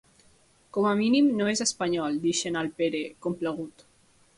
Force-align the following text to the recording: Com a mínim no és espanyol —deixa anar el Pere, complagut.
Com 0.77 0.87
a 0.93 0.93
mínim 1.01 1.29
no 1.41 1.51
és 1.53 1.63
espanyol 1.67 2.19
—deixa 2.25 2.51
anar 2.53 2.67
el 2.69 2.77
Pere, 2.83 3.05
complagut. 3.29 3.91